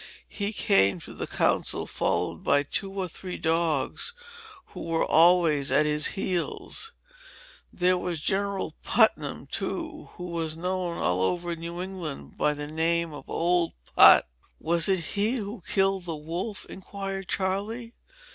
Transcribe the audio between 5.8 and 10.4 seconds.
his heels. There was General Putnam, too, who